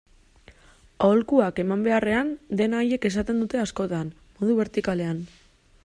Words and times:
Aholkuak 1.07 1.61
eman 1.63 1.83
beharrean, 1.87 2.31
dena 2.63 2.81
haiek 2.85 3.07
esaten 3.11 3.45
dute 3.45 3.63
askotan, 3.67 4.11
modu 4.41 4.57
bertikalean. 4.63 5.23